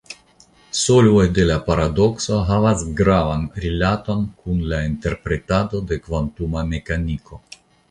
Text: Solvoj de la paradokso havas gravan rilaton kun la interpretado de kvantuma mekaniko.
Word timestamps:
Solvoj 0.77 1.25
de 1.39 1.43
la 1.49 1.57
paradokso 1.67 2.39
havas 2.47 2.81
gravan 3.03 3.45
rilaton 3.67 4.25
kun 4.41 4.65
la 4.73 4.81
interpretado 4.89 5.85
de 5.93 6.01
kvantuma 6.09 6.67
mekaniko. 6.75 7.43